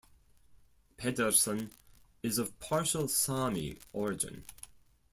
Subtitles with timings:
[0.97, 1.69] Pedersen
[2.23, 4.45] is of partial Sami origin.